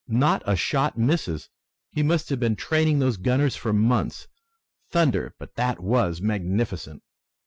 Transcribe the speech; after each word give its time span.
Not 0.07 0.41
a 0.47 0.55
shot 0.55 0.97
misses! 0.97 1.51
He 1.91 2.01
must 2.01 2.29
have 2.29 2.39
been 2.39 2.55
training 2.55 2.97
those 2.97 3.17
gunners 3.17 3.55
for 3.55 3.71
months! 3.71 4.27
Thunder, 4.89 5.35
but 5.37 5.53
that 5.57 5.79
was 5.79 6.21
magnificent!" 6.23 7.03